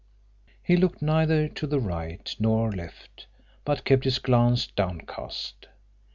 He 0.63 0.77
looked 0.77 1.03
neither 1.03 1.47
to 1.47 1.67
the 1.67 1.79
right 1.79 2.35
nor 2.39 2.71
left, 2.71 3.27
but 3.63 3.85
kept 3.85 4.05
his 4.05 4.17
glance 4.17 4.65
downcast. 4.65 5.67